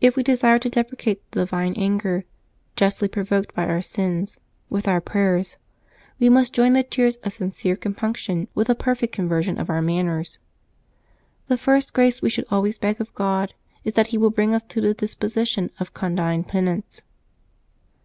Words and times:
If 0.00 0.16
we 0.16 0.24
desire 0.24 0.58
to 0.58 0.68
deprecate 0.68 1.22
the 1.30 1.38
divine 1.42 1.74
anger, 1.74 2.24
justly 2.74 3.06
provoked 3.06 3.54
by 3.54 3.64
our 3.68 3.80
sins, 3.80 4.40
with 4.68 4.88
our 4.88 5.00
prayers, 5.00 5.56
we 6.18 6.28
must 6.28 6.52
join 6.52 6.72
the 6.72 6.82
tears 6.82 7.14
of 7.18 7.32
sincere 7.32 7.76
com 7.76 7.94
Septembee 7.94 7.96
9] 7.96 7.96
LIVES 7.96 7.96
OF 7.96 7.96
THE 7.96 8.02
SAINTS 8.02 8.18
309 8.18 8.48
punction 8.48 8.48
with 8.56 8.68
a 8.70 8.74
perfect 8.74 9.12
conversion 9.14 9.58
of 9.60 9.70
our 9.70 9.80
manners. 9.82 10.38
The 11.46 11.56
first 11.58 11.92
grace 11.94 12.20
we 12.20 12.28
should 12.28 12.46
always 12.50 12.78
beg 12.78 13.00
of 13.00 13.14
God 13.14 13.54
is 13.84 13.92
that 13.92 14.08
He 14.08 14.18
will 14.18 14.30
bring 14.30 14.52
us 14.52 14.64
to 14.64 14.80
the 14.80 14.94
disposition 14.94 15.70
of 15.78 15.94
condign 15.94 16.42
penance. 16.42 17.02